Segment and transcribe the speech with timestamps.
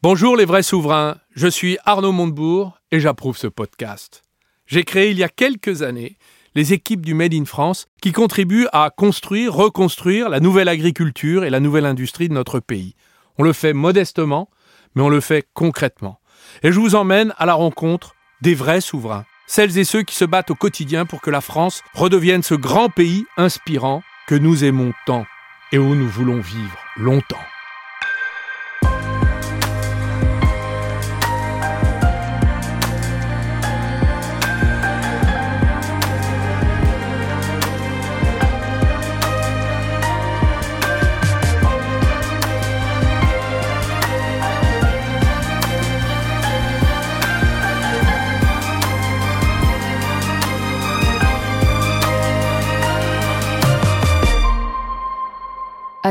[0.00, 4.22] Bonjour les vrais souverains, je suis Arnaud Montebourg et j'approuve ce podcast.
[4.68, 6.18] J'ai créé il y a quelques années
[6.54, 11.50] les équipes du Made in France qui contribuent à construire, reconstruire la nouvelle agriculture et
[11.50, 12.94] la nouvelle industrie de notre pays.
[13.38, 14.48] On le fait modestement,
[14.94, 16.20] mais on le fait concrètement.
[16.62, 20.24] Et je vous emmène à la rencontre des vrais souverains, celles et ceux qui se
[20.24, 24.92] battent au quotidien pour que la France redevienne ce grand pays inspirant que nous aimons
[25.06, 25.26] tant
[25.72, 27.36] et où nous voulons vivre longtemps.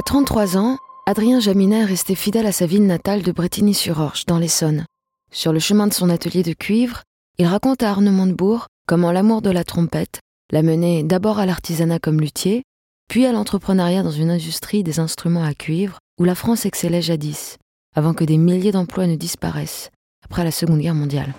[0.07, 4.85] 33 ans, Adrien Jaminet est resté fidèle à sa ville natale de Bretigny-sur-Orge, dans l'Essonne.
[5.33, 7.01] Sur le chemin de son atelier de cuivre,
[7.39, 10.21] il raconte à Arnaud Montebourg comment l'amour de la trompette
[10.53, 12.63] l'a mené d'abord à l'artisanat comme luthier,
[13.09, 17.57] puis à l'entrepreneuriat dans une industrie des instruments à cuivre où la France excellait jadis,
[17.93, 19.91] avant que des milliers d'emplois ne disparaissent
[20.23, 21.33] après la Seconde Guerre mondiale.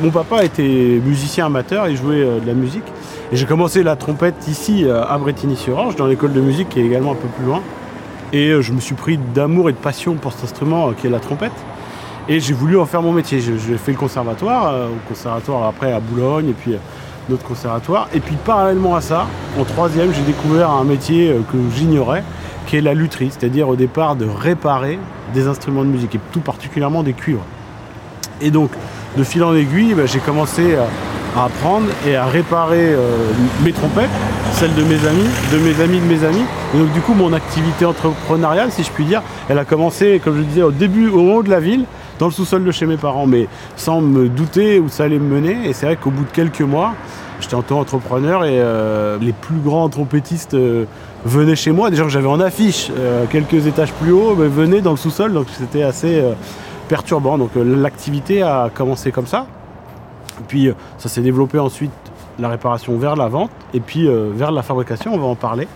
[0.00, 2.84] Mon papa était musicien amateur, il jouait euh, de la musique.
[3.32, 6.84] Et j'ai commencé la trompette ici euh, à Bretigny-sur-Orge, dans l'école de musique qui est
[6.84, 7.62] également un peu plus loin.
[8.34, 11.10] Et euh, je me suis pris d'amour et de passion pour cet instrument qui est
[11.10, 11.52] la trompette.
[12.28, 13.40] Et j'ai voulu en faire mon métier.
[13.40, 16.74] J'ai fait le conservatoire, au conservatoire après à Boulogne et puis
[17.30, 18.06] d'autres conservatoires.
[18.14, 19.26] Et puis parallèlement à ça,
[19.58, 22.22] en troisième, j'ai découvert un métier que j'ignorais,
[22.66, 25.00] qui est la lutherie, c'est-à-dire au départ de réparer
[25.34, 27.44] des instruments de musique, et tout particulièrement des cuivres.
[28.40, 28.70] Et donc,
[29.16, 30.76] de fil en aiguille, bah, j'ai commencé
[31.36, 33.30] à, apprendre et à réparer euh,
[33.64, 34.10] mes trompettes,
[34.52, 36.44] celles de mes amis, de mes amis, de mes amis.
[36.74, 40.36] Et donc du coup, mon activité entrepreneuriale, si je puis dire, elle a commencé, comme
[40.36, 41.84] je disais, au début, au haut de la ville,
[42.18, 45.34] dans le sous-sol de chez mes parents, mais sans me douter où ça allait me
[45.40, 45.68] mener.
[45.68, 46.94] Et c'est vrai qu'au bout de quelques mois,
[47.40, 50.84] j'étais auto-entrepreneur et euh, les plus grands trompettistes euh,
[51.24, 51.90] venaient chez moi.
[51.90, 52.90] Déjà que j'avais en affiche
[53.30, 56.22] quelques étages plus haut, mais venaient dans le sous-sol, donc c'était assez
[56.92, 57.38] perturbant.
[57.38, 59.46] Donc euh, l'activité a commencé comme ça.
[60.46, 61.92] Puis euh, ça s'est développé ensuite
[62.38, 65.14] la réparation vers la vente et puis euh, vers la fabrication.
[65.14, 65.68] On va en parler.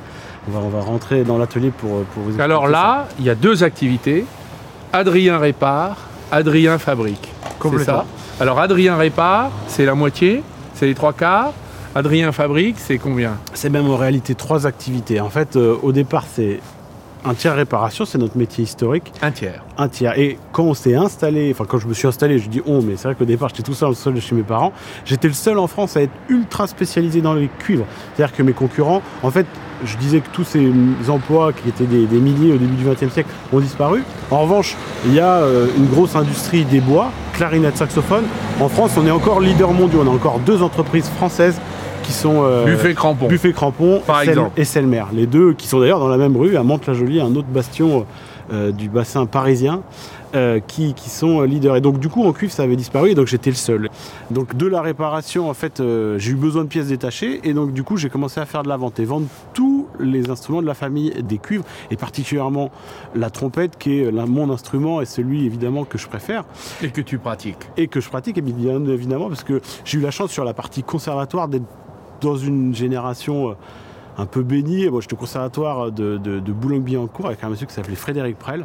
[0.49, 2.43] On va, rentrer dans l'atelier pour, pour vous expliquer.
[2.43, 4.25] Alors là, il y a deux activités.
[4.93, 5.97] Adrien répare,
[6.31, 7.33] Adrien fabrique.
[7.61, 8.05] C'est ça.
[8.39, 10.45] Alors Adrien répare, c'est la moitié,
[10.75, 11.53] c'est les trois quarts.
[11.97, 13.33] Adrien fabrique, c'est combien?
[13.55, 15.21] C'est même en réalité trois activités.
[15.21, 16.61] En fait, au départ, c'est
[17.25, 19.13] un tiers réparation, c'est notre métier historique.
[19.23, 19.65] Un tiers.
[19.79, 20.19] Un tiers.
[20.19, 22.97] Et quand on s'est installé, enfin quand je me suis installé, je dis on, mais
[22.97, 24.73] c'est vrai qu'au départ j'étais tout seul, seul chez mes parents.
[25.05, 27.87] J'étais le seul en France à être ultra spécialisé dans les cuivres.
[28.15, 29.47] C'est-à-dire que mes concurrents, en fait,
[29.85, 30.73] je disais que tous ces
[31.09, 34.03] emplois qui étaient des, milliers au début du XXe siècle ont disparu.
[34.31, 38.25] En revanche, il y a euh, une grosse industrie des bois, clarinette, saxophone.
[38.61, 40.03] En France, on est encore leader mondial.
[40.07, 41.61] On a encore deux entreprises françaises
[42.07, 44.53] qui sont euh, Buffet Crampon, Buffet Crampon Par exemple.
[44.57, 45.05] et Selmer.
[45.13, 48.07] Les deux qui sont d'ailleurs dans la même rue, à Mantes-la-Jolie, un autre bastion
[48.53, 49.83] euh, du bassin parisien.
[50.35, 51.77] Euh, qui, sont leaders.
[51.77, 53.89] Et donc du coup en cuivre ça avait disparu et donc j'étais le seul.
[54.31, 55.81] Donc de la réparation en fait
[56.19, 58.69] j'ai eu besoin de pièces détachées et donc du coup j'ai commencé à faire de
[58.69, 62.71] la vente et vendre tous les instruments de la famille des cuivres et particulièrement
[63.15, 66.45] la trompette qui est mon instrument et celui évidemment que je préfère.
[66.83, 67.71] Et que tu pratiques.
[67.79, 70.83] Et que je pratique bien évidemment parce que j'ai eu la chance sur la partie
[70.83, 71.65] conservatoire d'être
[72.21, 73.55] dans une génération euh,
[74.19, 74.89] un peu bénie.
[74.89, 78.65] Moi, j'étais au conservatoire de, Boulogne-Billancourt avec un monsieur qui s'appelait Frédéric Prel.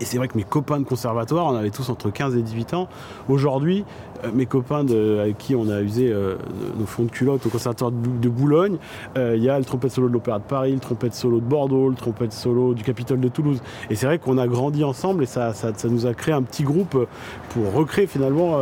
[0.00, 2.74] Et c'est vrai que mes copains de conservatoire, on avait tous entre 15 et 18
[2.74, 2.88] ans.
[3.28, 3.84] Aujourd'hui,
[4.22, 6.36] euh, mes copains avec qui on a usé euh,
[6.78, 8.76] nos fonds de culotte au conservatoire de, Boulogne,
[9.16, 11.88] il y a le trompette solo de l'Opéra de Paris, le trompette solo de Bordeaux,
[11.88, 13.60] le trompette solo du Capitole de Toulouse.
[13.90, 16.62] Et c'est vrai qu'on a grandi ensemble et ça, ça, nous a créé un petit
[16.62, 17.06] groupe
[17.50, 18.58] pour recréer finalement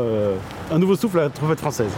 [0.72, 1.92] un nouveau souffle à la trompette française.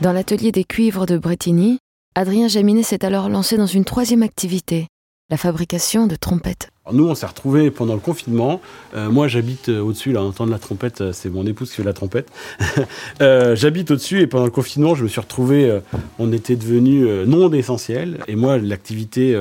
[0.00, 1.78] Dans l'atelier des cuivres de Bretigny,
[2.16, 4.88] Adrien Jaminet s'est alors lancé dans une troisième activité,
[5.30, 6.68] la fabrication de trompettes.
[6.92, 8.60] nous, on s'est retrouvés pendant le confinement.
[8.94, 11.84] Euh, moi, j'habite euh, au-dessus, là, entendre la trompette, euh, c'est mon épouse qui fait
[11.84, 12.28] la trompette.
[13.20, 15.80] j'habite au-dessus et pendant le confinement, je me suis retrouvé,
[16.18, 18.18] on était devenu non essentiel.
[18.26, 19.40] Et moi, l'activité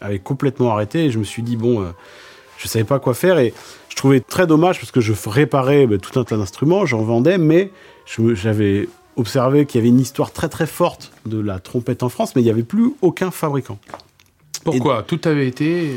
[0.00, 1.82] avait complètement arrêté et je me suis dit, bon,
[2.56, 3.52] je ne savais pas quoi faire et
[3.88, 7.36] je trouvais très dommage parce que je réparais bah, tout un tas d'instruments, j'en vendais,
[7.36, 7.72] mais
[8.06, 8.88] j'avais
[9.18, 12.42] observé qu'il y avait une histoire très très forte de la trompette en France, mais
[12.42, 13.78] il n'y avait plus aucun fabricant.
[14.64, 15.94] Pourquoi Tout avait été euh,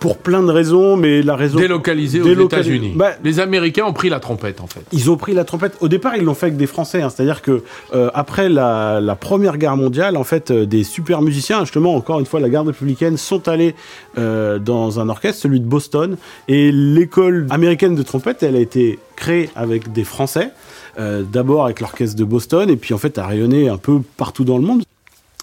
[0.00, 1.58] Pour plein de raisons, mais la raison...
[1.58, 2.74] délocalisé aux Délocalisé.
[2.74, 2.92] États-Unis.
[2.96, 4.82] Bah, Les Américains ont pris la trompette, en fait.
[4.92, 5.76] Ils ont pris la trompette.
[5.80, 7.00] Au départ, ils l'ont fait avec des Français.
[7.00, 7.08] hein.
[7.08, 7.62] C'est-à-dire que
[7.94, 12.18] euh, après la, la Première Guerre mondiale, en fait, euh, des super musiciens, justement, encore
[12.20, 13.74] une fois, la garde républicaine, sont allés
[14.16, 16.16] dans un orchestre, celui de Boston,
[16.48, 20.50] et l'école américaine de trompette, elle a été créée avec des Français.
[20.98, 24.44] Euh, D'abord avec l'orchestre de Boston, et puis en fait, a rayonné un peu partout
[24.44, 24.82] dans le monde.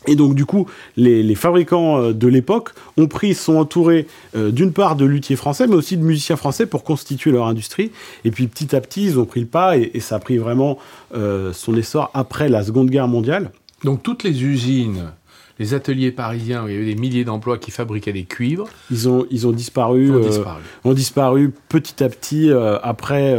[0.08, 0.66] Et donc du coup,
[0.96, 5.68] les, fabricants euh, de l'époque ont pris, sont entourés euh, d'une part de luthiers français,
[5.68, 7.92] mais aussi de musiciens français pour constituer leur industrie.
[8.24, 10.78] Et puis petit à petit, ils ont pris le pas et, ça a pris vraiment
[11.12, 13.52] son essor après la Seconde Guerre mondiale.
[13.84, 15.12] Donc toutes les usines,
[15.60, 19.10] les ateliers parisiens où il y avait des milliers d'emplois qui fabriquaient des cuivres, Ils
[19.10, 20.62] ont, ils ont disparu, ont euh, disparu.
[20.86, 23.38] ont disparu petit à petit euh, après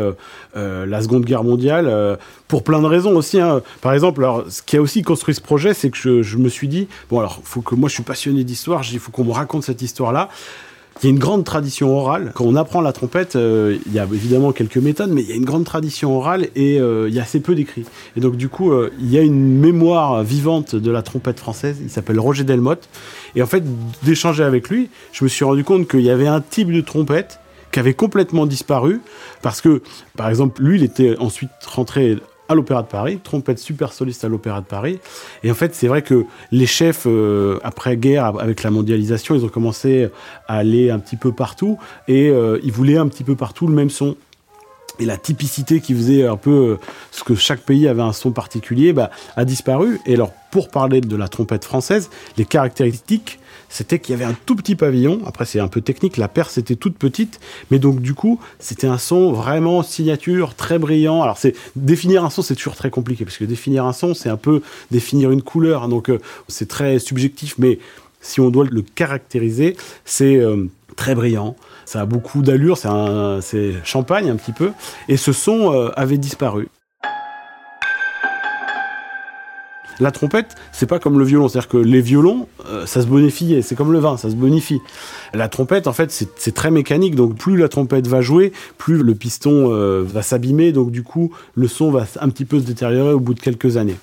[0.54, 3.40] euh, la Seconde Guerre mondiale, pour plein de raisons aussi.
[3.40, 3.62] hein.
[3.80, 6.48] Par exemple, alors, ce qui a aussi construit ce projet, c'est que je, je me
[6.48, 9.32] suis dit, bon alors, faut que moi je suis passionné d'histoire, il faut qu'on me
[9.32, 10.28] raconte cette histoire-là.
[11.02, 12.30] Il y a une grande tradition orale.
[12.34, 15.32] Quand on apprend la trompette, euh, il y a évidemment quelques méthodes, mais il y
[15.32, 17.86] a une grande tradition orale et euh, il y a assez peu d'écrits.
[18.16, 21.78] Et donc du coup, euh, il y a une mémoire vivante de la trompette française.
[21.80, 22.86] Il s'appelle Roger Delmotte.
[23.34, 23.64] Et en fait,
[24.02, 27.40] d'échanger avec lui, je me suis rendu compte qu'il y avait un type de trompette
[27.72, 29.00] qui avait complètement disparu
[29.40, 29.80] parce que,
[30.16, 32.18] par exemple, lui, il était ensuite rentré
[32.50, 34.98] à l'Opéra de Paris, trompette super soliste à l'Opéra de Paris.
[35.44, 39.48] Et en fait, c'est vrai que les chefs, euh, après-guerre, avec la mondialisation, ils ont
[39.48, 40.08] commencé
[40.48, 43.74] à aller un petit peu partout et euh, ils voulaient un petit peu partout le
[43.74, 44.16] même son.
[44.98, 46.76] Et la typicité qui faisait un peu euh,
[47.12, 50.00] ce que chaque pays avait un son particulier bah, a disparu.
[50.04, 53.38] Et alors, pour parler de la trompette française, les caractéristiques,
[53.70, 55.20] c'était qu'il y avait un tout petit pavillon.
[55.24, 57.40] Après, c'est un peu technique, la perce était toute petite,
[57.70, 61.22] mais donc du coup, c'était un son vraiment signature, très brillant.
[61.22, 64.28] Alors, c'est définir un son, c'est toujours très compliqué parce que définir un son, c'est
[64.28, 65.88] un peu définir une couleur.
[65.88, 66.18] Donc, euh,
[66.48, 67.78] c'est très subjectif, mais
[68.20, 71.56] si on doit le caractériser, c'est euh, très brillant.
[71.86, 74.72] Ça a beaucoup d'allure, c'est champagne un petit peu.
[75.08, 76.68] Et ce son euh, avait disparu.
[80.00, 83.62] La trompette, c'est pas comme le violon, c'est-à-dire que les violons, euh, ça se bonifie,
[83.62, 84.80] c'est comme le vin, ça se bonifie.
[85.34, 89.14] La trompette, en fait, c'est très mécanique, donc plus la trompette va jouer, plus le
[89.14, 93.12] piston euh, va s'abîmer, donc du coup, le son va un petit peu se détériorer
[93.12, 93.96] au bout de quelques années.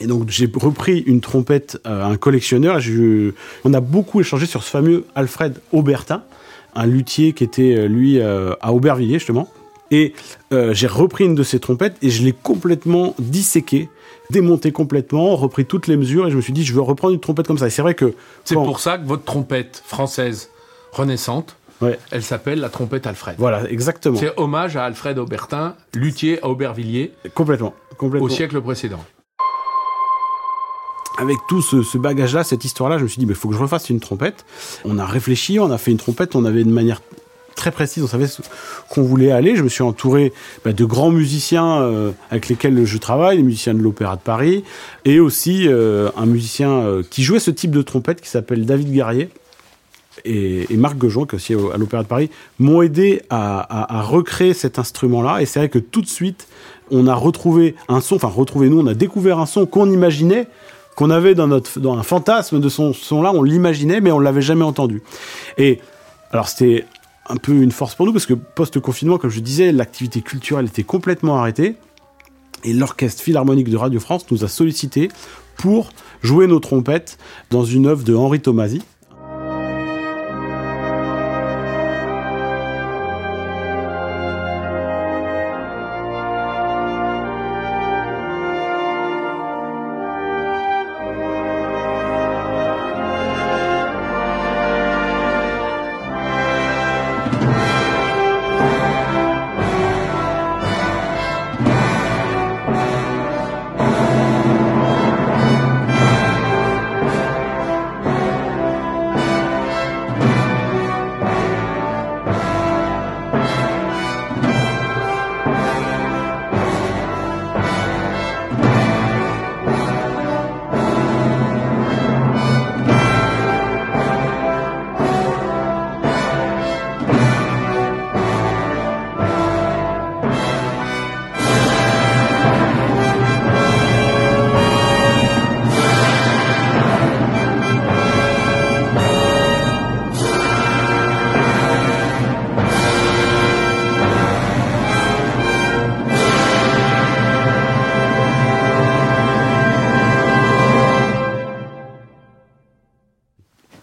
[0.00, 2.80] Et donc j'ai repris une trompette à un collectionneur.
[3.64, 6.22] On a beaucoup échangé sur ce fameux Alfred Aubertin,
[6.74, 9.48] un luthier qui était euh, lui euh, à Aubervilliers justement.
[9.94, 10.12] Et
[10.52, 13.88] euh, j'ai repris une de ces trompettes et je l'ai complètement disséquée,
[14.30, 17.20] démontée complètement, repris toutes les mesures et je me suis dit je veux reprendre une
[17.20, 17.68] trompette comme ça.
[17.68, 18.12] Et c'est vrai que
[18.44, 20.50] C'est quand- pour ça que votre trompette française
[20.92, 21.98] renaissante, Ouais.
[22.10, 23.36] elle s'appelle la trompette Alfred.
[23.38, 28.26] voilà exactement, C'est hommage à Alfred Aubertin, luthier à Aubervilliers complètement, complètement.
[28.26, 29.04] au siècle précédent.
[31.18, 33.60] avec tout ce, ce bagage-là, cette histoire-là, je me suis dit, il faut que je
[33.60, 34.44] refasse une trompette.
[34.84, 37.02] On a réfléchi, on a fait une trompette, on avait une manière
[37.64, 38.26] très précise, on savait
[38.90, 39.56] qu'on voulait aller.
[39.56, 40.34] Je me suis entouré
[40.66, 44.64] bah, de grands musiciens euh, avec lesquels je travaille, les musiciens de l'Opéra de Paris,
[45.06, 48.92] et aussi euh, un musicien euh, qui jouait ce type de trompette qui s'appelle David
[48.92, 49.30] Guerrier.
[50.26, 52.28] Et, Marc Gojon, qui est aussi au- à l'Opéra de Paris,
[52.58, 55.40] m'ont aidé à, à- à recréer cet instrument-là.
[55.40, 56.46] Et c'est vrai que tout de suite,
[56.90, 60.48] on a retrouvé un son, enfin retrouvé nous, on a découvert un son qu'on imaginait,
[60.96, 64.42] qu'on avait dans notre dans un fantasme de son son-là, on l'imaginait, mais on l'avait
[64.42, 65.02] jamais entendu.
[65.58, 65.80] Et
[66.30, 66.84] alors c'était
[67.28, 70.82] un peu une force pour nous parce que post-confinement, comme je disais, l'activité culturelle était
[70.82, 71.76] complètement arrêtée.
[72.64, 75.08] Et l'Orchestre Philharmonique de Radio France nous a sollicité
[75.56, 75.90] pour
[76.22, 77.18] jouer nos trompettes
[77.50, 78.82] dans une œuvre de Henri Tomasi.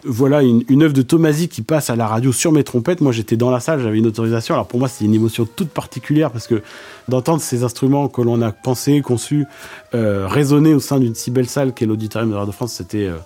[0.04, 3.00] Voilà une, œuvre de Tomasi qui passe à la radio sur mes trompettes.
[3.00, 4.54] Moi, j'étais dans la salle, j'avais une autorisation.
[4.54, 6.62] Alors pour moi, c'est une émotion toute particulière parce que
[7.08, 9.46] d'entendre ces instruments que l'on a pensé, conçus,
[9.94, 13.06] euh, résonner au sein d'une si belle salle qu'est l'Auditorium de la Radio France, c'était
[13.06, 13.16] euh,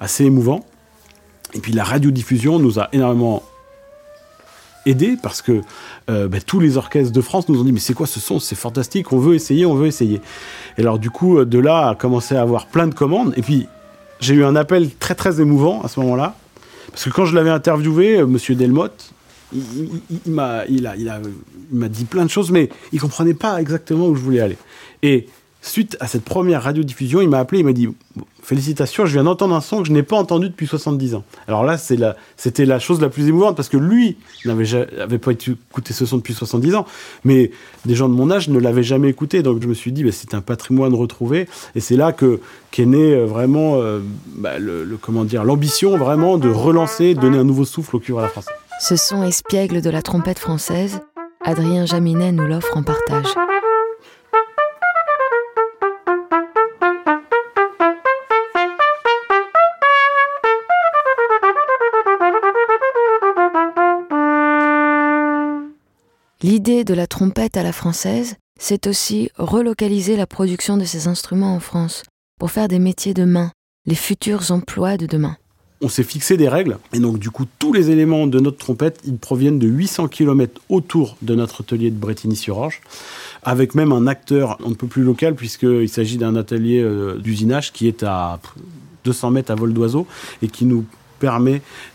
[0.00, 0.64] assez émouvant.
[1.54, 3.42] Et puis la radiodiffusion nous a énormément
[4.84, 5.62] aidé parce que
[6.10, 8.38] euh, bah, tous les orchestres de France nous ont dit mais c'est quoi ce son?
[8.38, 10.20] C'est fantastique on veut essayer on veut essayer
[10.78, 13.66] et alors du coup de là a commencé à avoir plein de commandes et puis
[14.20, 16.36] j'ai eu un appel très très émouvant à ce moment-là.
[16.90, 19.12] Parce que quand je l'avais interviewé, euh, Monsieur Delmotte,
[19.52, 24.40] il, m'a a, dit plein de choses, mais il comprenait pas exactement où je voulais
[24.40, 24.56] aller.
[25.02, 25.26] Et
[25.68, 27.88] suite à cette première radiodiffusion, il m'a appelé, il m'a dit
[28.42, 31.24] Félicitations, je viens d'entendre un son que je n'ai pas entendu depuis 70 ans.
[31.48, 36.06] Alors là, c'était la chose la plus émouvante parce que lui n'avait pas écouté ce
[36.06, 36.86] son depuis 70 ans,
[37.24, 37.50] mais
[37.86, 39.42] des gens de mon âge ne l'avaient jamais écouté.
[39.42, 41.48] Donc je me suis dit, bah, c'est un patrimoine retrouvé.
[41.74, 43.98] Et c'est là que qu'est né euh, vraiment euh,
[44.36, 48.46] bah, l'ambition vraiment de relancer, de donner un nouveau souffle au cuivre à la France.
[48.80, 51.00] Ce son espiègle de la trompette française,
[51.44, 53.34] Adrien Jaminet nous l'offre en partage.
[66.42, 71.54] L'idée de la trompette à la française, c'est aussi relocaliser la production de ces instruments
[71.54, 72.02] en France
[72.38, 73.52] pour faire des métiers de main,
[73.86, 75.38] les futurs emplois de demain.
[75.80, 79.00] On s'est fixé des règles, et donc du coup, tous les éléments de notre trompette,
[79.06, 82.82] ils proviennent de 800 km autour de notre atelier de Bretigny-sur-Orge,
[83.42, 87.88] avec même un acteur un peu plus local, puisqu'il s'agit d'un atelier euh, d'usinage qui
[87.88, 88.40] est à
[89.04, 90.06] 200 mètres à vol d'oiseau,
[90.42, 90.84] et qui nous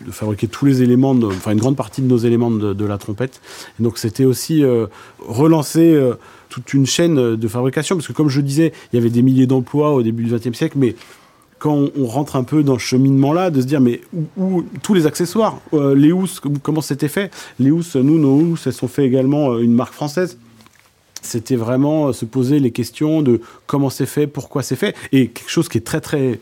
[0.05, 3.41] de fabriquer tous les éléments, enfin une grande partie de nos éléments de, la trompette.
[3.79, 4.88] Et donc c'était aussi euh,
[5.19, 6.15] relancer euh,
[6.50, 9.47] toute une chaîne de fabrication, parce que comme je disais, il y avait des milliers
[9.47, 10.95] d'emplois au début du XXe siècle, mais
[11.59, 14.95] quand on, rentre un peu dans ce cheminement-là, de se dire, mais où, où tous
[14.95, 17.31] les accessoires, euh, les housses, comment c'était fait?
[17.59, 20.39] Les housses, nous, nos housses, elles sont faites également une marque française.
[21.21, 25.51] C'était vraiment se poser les questions de comment c'est fait, pourquoi c'est fait, et quelque
[25.51, 26.39] chose qui est très très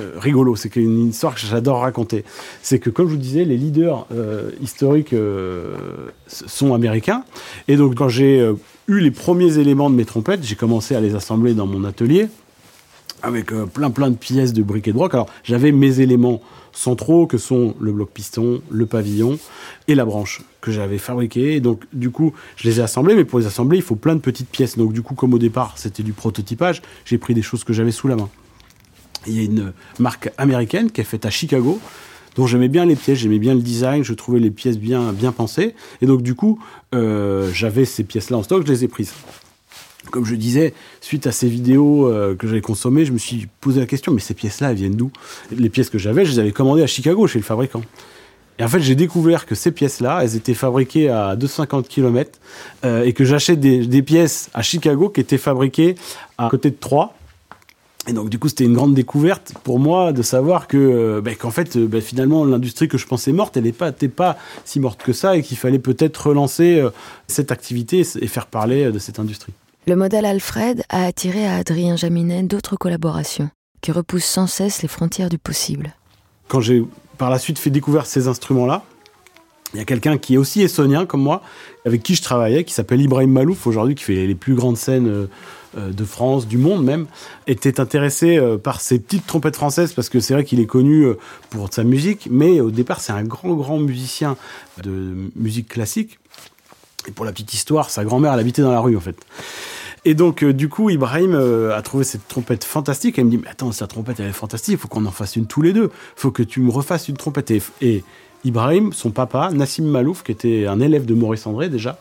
[0.00, 2.24] euh, rigolo, c'est une histoire que j'adore raconter.
[2.62, 5.74] C'est que, comme je vous disais, les leaders euh, historiques euh,
[6.26, 7.24] sont américains.
[7.68, 8.52] Et donc, quand j'ai
[8.88, 12.28] eu les premiers éléments de mes trompettes, j'ai commencé à les assembler dans mon atelier
[13.24, 15.14] avec plein plein de pièces de briquet de broc.
[15.14, 16.40] Alors, j'avais mes éléments
[16.72, 19.38] centraux que sont le bloc piston, le pavillon
[19.86, 21.54] et la branche que j'avais fabriqué.
[21.54, 24.16] Et donc, du coup, je les ai assemblés, mais pour les assembler, il faut plein
[24.16, 24.76] de petites pièces.
[24.76, 27.92] Donc, du coup, comme au départ, c'était du prototypage, j'ai pris des choses que j'avais
[27.92, 28.28] sous la main.
[29.26, 31.80] Il y a une marque américaine qui est faite à Chicago,
[32.36, 35.32] dont j'aimais bien les pièces, j'aimais bien le design, je trouvais les pièces bien, bien
[35.32, 35.74] pensées.
[36.00, 36.58] Et donc, du coup,
[36.94, 39.12] euh, j'avais ces pièces-là en stock, je les ai prises.
[40.10, 43.80] Comme je disais, suite à ces vidéos euh, que j'avais consommées, je me suis posé
[43.80, 45.12] la question, mais ces pièces-là, elles viennent d'où?
[45.56, 47.82] Les pièces que j'avais, je les avais commandées à Chicago, chez le fabricant.
[48.58, 52.38] Et en fait, j'ai découvert que ces pièces-là, elles étaient fabriquées à 250 km
[52.84, 55.94] euh, et que j'achète des, des, pièces à Chicago qui étaient fabriquées
[56.36, 57.14] à côté de Troyes
[58.08, 61.50] et donc du coup c'était une grande découverte pour moi de savoir que ben, qu'en
[61.50, 65.12] fait ben, finalement l'industrie que je pensais morte elle n'est pas pas si morte que
[65.12, 66.90] ça et qu'il fallait peut-être relancer euh,
[67.28, 69.52] cette activité et faire parler de cette industrie.
[69.86, 74.88] Le modèle Alfred a attiré à Adrien Jaminet d'autres collaborations qui repoussent sans cesse les
[74.88, 75.94] frontières du possible.
[76.48, 76.84] Quand j'ai
[77.18, 78.82] par la suite fait découvrir ces instruments là,
[79.74, 81.42] il y a quelqu'un qui est aussi essonien comme moi,
[81.86, 85.08] avec qui je travaillais, qui s'appelle Ibrahim Malouf aujourd'hui, qui fait les plus grandes scènes
[85.08, 85.30] euh,
[85.76, 87.06] de France, du monde même,
[87.46, 91.04] était intéressé euh, par ces petites trompettes françaises parce que c'est vrai qu'il est connu
[91.04, 91.18] euh,
[91.50, 94.36] pour sa musique, mais au départ c'est un grand grand musicien
[94.82, 96.18] de musique classique.
[97.08, 99.16] Et pour la petite histoire, sa grand-mère elle habitait dans la rue en fait.
[100.04, 103.18] Et donc, euh, du coup, Ibrahim euh, a trouvé cette trompette fantastique.
[103.18, 105.12] Et il me dit, mais attends, cette trompette, elle est fantastique, il faut qu'on en
[105.12, 105.90] fasse une tous les deux.
[106.16, 107.50] Il faut que tu me refasses une trompette.
[107.52, 108.04] Et, et
[108.44, 111.98] Ibrahim, son papa, Nassim Malouf, qui était un élève de Maurice André déjà,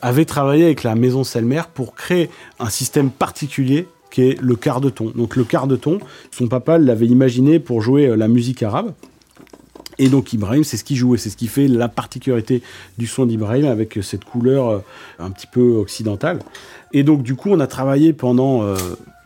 [0.00, 4.80] avait travaillé avec la maison Selmer pour créer un système particulier qui est le quart
[4.80, 5.10] de ton.
[5.10, 5.98] Donc le quart de ton,
[6.30, 8.92] son papa l'avait imaginé pour jouer la musique arabe.
[9.98, 12.62] Et donc Ibrahim, c'est ce qu'il jouait, c'est ce qui fait la particularité
[12.98, 14.82] du son d'Ibrahim avec cette couleur
[15.18, 16.38] un petit peu occidentale.
[16.92, 18.76] Et donc du coup, on a travaillé pendant euh,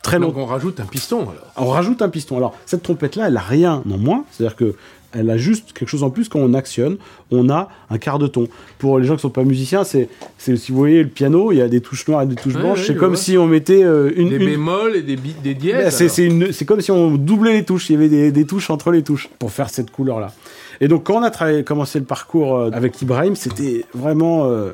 [0.02, 0.32] très longtemps.
[0.38, 1.52] Donc on rajoute un piston alors.
[1.56, 2.36] On rajoute un piston.
[2.36, 4.74] Alors cette trompette là, elle a rien en moins, c'est-à-dire que
[5.14, 6.96] elle a juste quelque chose en plus quand on actionne,
[7.30, 8.48] on a un quart de ton.
[8.78, 11.60] Pour les gens qui sont pas musiciens, c'est si vous voyez le piano, il y
[11.60, 14.10] a des touches noires et des touches blanches, ouais, c'est comme si on mettait euh,
[14.16, 15.94] une, Des une- bémols et des, bi- des dièses.
[15.94, 16.48] c'est alors.
[16.52, 19.02] c'est comme si on doublait les touches, il y avait des, des touches entre les
[19.02, 20.32] touches pour faire cette couleur là.
[20.80, 24.70] Et donc quand on a travaillé, commencé le parcours euh, avec Ibrahim, c'était vraiment euh,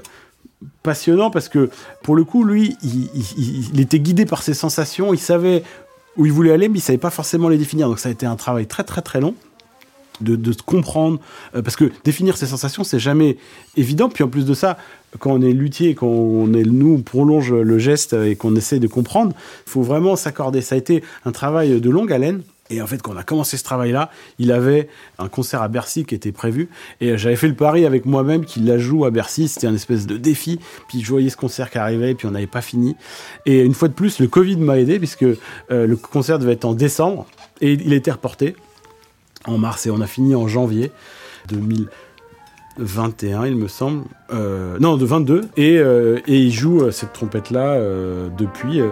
[0.82, 1.70] passionnant parce que
[2.02, 5.62] pour le coup, lui, il, était guidé par ses sensations, il savait
[6.16, 7.88] où il voulait aller, mais il savait pas forcément les définir.
[7.88, 9.34] Donc ça a été un travail très très très long.
[10.20, 11.20] de, de comprendre,
[11.54, 13.36] euh, parce que définir ses sensations, c'est jamais
[13.76, 14.08] évident.
[14.08, 14.76] Puis en plus de ça,
[15.20, 18.80] quand on est luthier, quand on est nous on prolonge le geste et qu'on essaie
[18.80, 19.32] de comprendre,
[19.66, 20.60] il faut vraiment s'accorder.
[20.60, 22.42] Ça a été un travail de longue haleine.
[22.70, 26.04] Et en fait, quand on a commencé ce travail-là, il avait un concert à Bercy
[26.04, 26.68] qui était prévu.
[27.00, 29.48] Et j'avais fait le pari avec moi-même qu'il la joue à Bercy.
[29.48, 30.60] C'était un espèce de défi.
[30.88, 32.96] Puis je voyais ce concert qui arrivait, puis on n'avait pas fini.
[33.46, 35.36] Et une fois de plus, le Covid m'a aidé, puisque euh,
[35.70, 37.26] le concert devait être en décembre.
[37.60, 38.54] Et il été reporté
[39.46, 39.86] en mars.
[39.86, 40.92] Et on a fini en janvier
[41.48, 44.04] 2021, il me semble.
[44.30, 45.48] Euh, non, de 22.
[45.56, 47.80] Et, euh, et il joue cette trompette-là
[48.36, 48.82] depuis.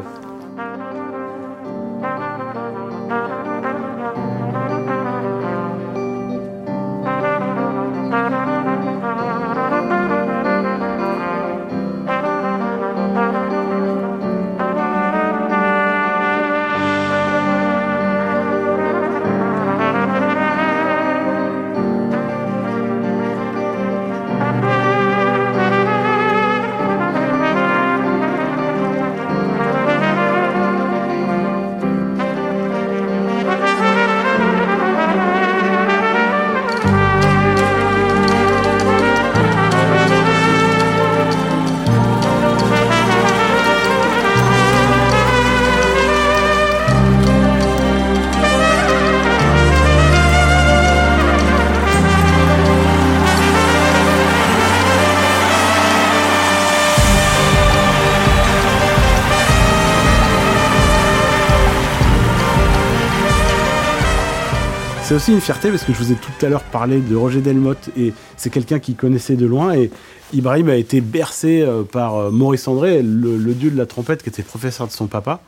[65.06, 67.40] C'est aussi une fierté parce que je vous ai tout à l'heure parlé de Roger
[67.40, 69.88] Delmotte et c'est quelqu'un qui connaissait de loin et
[70.32, 74.30] Ibrahim a été bercé euh, par euh, Maurice André, le, dieu de la trompette qui
[74.30, 75.42] était professeur de son papa.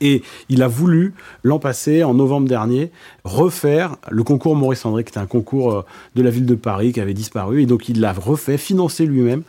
[0.00, 2.90] Et il a voulu, l'an passé, en novembre dernier,
[3.24, 5.84] refaire le concours Maurice André, qui était un concours euh,
[6.14, 7.60] de la ville de Paris qui avait disparu.
[7.60, 9.42] Et donc il l'a refait, financé lui-même.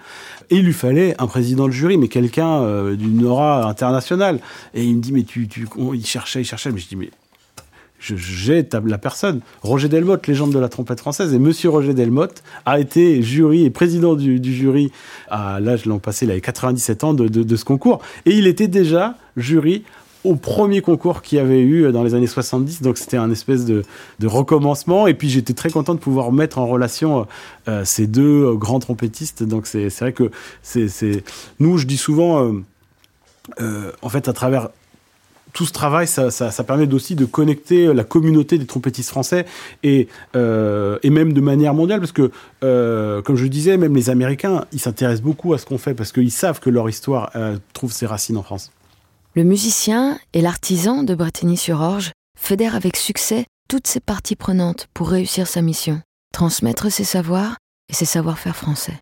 [0.49, 4.41] Et il lui fallait un président de jury, mais quelqu'un d'une aura internationale.
[4.73, 6.73] Et il me dit, mais tu, tu, il cherchait, il cherchait.
[6.73, 7.11] Mais je dis, mais
[8.01, 9.39] je- j'ai ta- la personne.
[9.61, 13.69] Roger Delmotte, légende de la trompette française, et Monsieur Roger Delmotte a été jury et
[13.69, 14.91] président du, jury
[15.29, 19.15] à l'âge l'an passé, il avait 97 ans de, ce concours, et il était déjà
[19.37, 19.83] jury
[20.23, 23.65] au premier concours qu'il y avait eu dans les années 70, donc c'était un espèce
[23.65, 23.81] de,
[24.19, 27.25] de recommencement, et puis j'étais très content de pouvoir mettre en relation
[27.67, 30.29] euh, ces deux euh, grands trompettistes, donc c'est vrai que
[30.61, 31.23] c'est
[31.59, 32.53] nous, je dis souvent,
[33.59, 34.69] euh, en fait, à travers
[35.53, 39.45] tout ce travail, ça, ça, ça permet aussi de connecter la communauté des trompettistes français
[39.83, 42.31] et, euh, et même de manière mondiale, parce que,
[42.63, 46.11] euh, comme je disais, même les Américains, ils s'intéressent beaucoup à ce qu'on fait, parce
[46.11, 48.71] qu'ils savent que leur histoire euh, trouve ses racines en France.
[49.35, 55.47] Le musicien et l'artisan de Bretigny-sur-Orge fédère avec succès toutes ses parties prenantes pour réussir
[55.47, 56.01] sa mission,
[56.33, 57.55] transmettre ses savoirs
[57.89, 58.99] et ses savoir-faire français.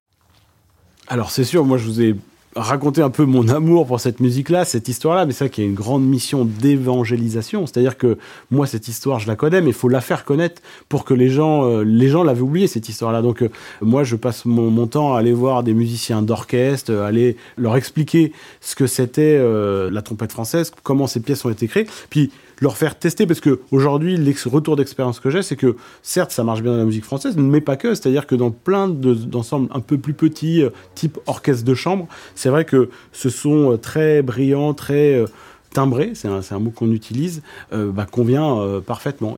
[1.08, 2.16] Alors c'est sûr, moi je vous ai
[2.62, 5.68] raconté un peu mon amour pour cette musique-là, cette histoire-là, mais c'est vrai qu'il y
[5.68, 8.18] a une grande mission d'évangélisation, c'est-à-dire que
[8.52, 11.30] moi cette histoire je la connais, mais il faut la faire connaître pour que les
[11.30, 13.22] gens, euh, les gens l'avaient oublié cette histoire-là.
[13.22, 13.50] Donc euh,
[13.82, 17.76] moi je passe mon, mon temps à aller voir des musiciens d'orchestre, euh, aller leur
[17.76, 22.32] expliquer ce que c'était euh, la trompette française, comment ces pièces ont été créées, puis
[22.62, 26.44] leur faire tester parce que aujourd'hui l'ex- retour d'expérience que j'ai c'est que certes ça
[26.44, 27.94] marche bien dans la musique française mais pas que.
[27.96, 31.66] C'est à dire que dans plein de- d'ensembles un peu plus petits euh, type orchestre
[31.66, 35.26] de chambre c'est vrai que ce sont euh, très brillants très euh,
[35.74, 37.42] timbrés c'est un, mot qu'on utilise
[37.72, 39.36] bah, convient parfaitement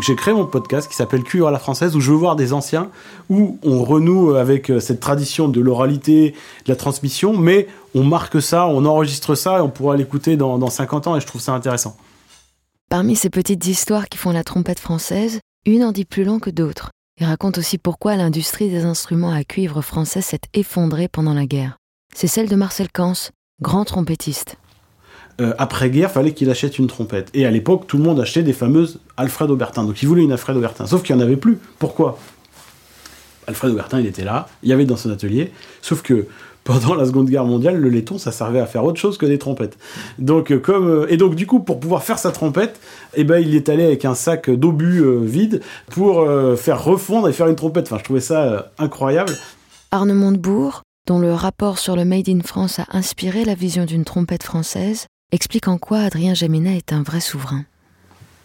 [0.00, 2.52] j'ai créé mon podcast qui s'appelle Cuivre à la française où je veux voir des
[2.52, 2.90] anciens
[3.28, 8.40] où on renoue avec euh, cette tradition de l'oralité, de la transmission, mais on marque
[8.40, 11.42] ça, on enregistre ça et on pourra l'écouter dans, dans 50 ans et je trouve
[11.42, 11.96] ça intéressant.
[12.88, 16.50] Parmi ces petites histoires qui font la trompette française, une en dit plus long que
[16.50, 21.46] d'autres et raconte aussi pourquoi l'industrie des instruments à cuivre français s'est effondrée pendant la
[21.46, 21.76] guerre.
[22.14, 23.12] C'est celle de Marcel Kans,
[23.60, 24.56] grand trompettiste.
[25.40, 27.30] Euh, après-guerre, fallait qu'il achète une trompette.
[27.34, 29.84] Et à l'époque, tout le monde achetait des fameuses Alfred Aubertin.
[29.84, 30.86] Donc il voulait une Alfred Aubertin.
[30.86, 31.58] Sauf qu'il n'y en avait plus.
[31.78, 32.18] Pourquoi?
[33.46, 35.52] Alfred Aubertin, il était là, il y avait dans son atelier.
[35.80, 36.26] Sauf que
[36.64, 39.38] pendant la Seconde Guerre mondiale, le laiton, ça servait à faire autre chose que des
[39.38, 39.78] trompettes.
[40.18, 42.78] Donc, euh, comme, euh, et donc, du coup, pour pouvoir faire sa trompette,
[43.14, 46.24] eh ben, il est allé avec un sac d'obus vide pour
[46.56, 47.86] faire refondre et faire une trompette.
[47.86, 49.32] Enfin, je trouvais ça incroyable.
[49.90, 54.04] Arne Montebourg, dont le rapport sur le Made in France a inspiré la vision d'une
[54.04, 57.64] trompette française, explique en quoi Adrien Jaminet est un vrai souverain.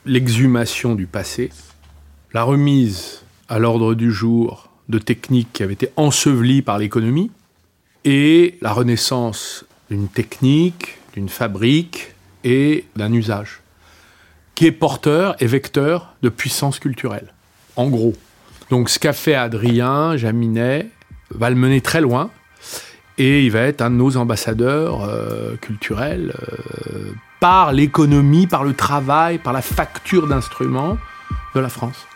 [0.05, 1.51] l'exhumation du passé,
[2.33, 7.29] la remise à l'ordre du jour de techniques qui avaient été ensevelies par l'économie,
[8.05, 12.13] et la renaissance d'une technique, d'une fabrique
[12.45, 13.59] et d'un usage.
[14.55, 17.31] qui est porteur et vecteur de puissance culturelle.
[17.75, 18.15] En gros.
[18.71, 20.87] Donc ce qu'a fait Adrien Jaminet
[21.29, 22.31] va le mener très loin
[23.17, 28.73] et il va être un de nos ambassadeurs euh, culturels euh, par l'économie, par le
[28.73, 30.97] travail, par la facture d'instruments
[31.55, 32.07] de la France.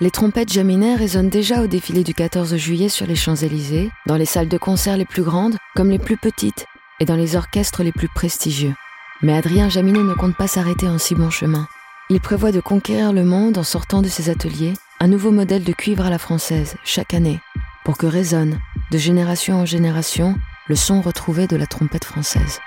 [0.00, 4.24] Les trompettes Jaminet résonnent déjà au défilé du 14 juillet sur les Champs-Élysées, dans les
[4.24, 6.66] salles de concert les plus grandes comme les plus petites
[6.98, 8.74] et dans les orchestres les plus prestigieux.
[9.22, 11.68] Mais Adrien Jaminet ne compte pas s'arrêter en si bon chemin.
[12.10, 15.72] Il prévoit de conquérir le monde en sortant de ses ateliers un nouveau modèle de
[15.72, 17.40] cuivre à la française chaque année,
[17.84, 18.58] pour que résonne,
[18.92, 20.34] de génération en génération,
[20.68, 22.60] le son retrouvé de la trompette française.